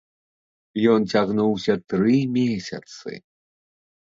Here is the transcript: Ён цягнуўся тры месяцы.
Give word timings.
Ён 0.93 1.05
цягнуўся 1.17 1.73
тры 1.93 2.17
месяцы. 2.39 3.11